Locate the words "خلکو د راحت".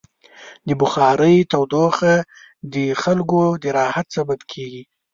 3.03-4.07